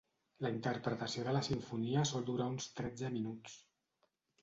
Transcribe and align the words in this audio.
La 0.45 0.49
interpretació 0.53 1.27
de 1.27 1.35
la 1.37 1.43
simfonia 1.49 2.07
sol 2.15 2.27
durar 2.33 2.51
uns 2.57 2.73
tretze 2.83 3.15
minuts. 3.21 3.63